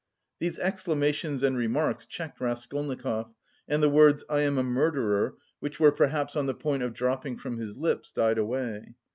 [0.39, 3.35] These exclamations and remarks checked Raskolnikov,
[3.67, 7.37] and the words, "I am a murderer," which were perhaps on the point of dropping
[7.37, 8.95] from his lips, died away.